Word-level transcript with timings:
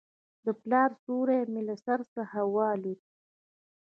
د 0.45 0.47
پلار 0.61 0.89
سیوری 1.01 1.39
مې 1.51 1.61
له 1.67 1.75
سر 1.85 1.99
څخه 2.15 2.39
والوت. 2.55 3.01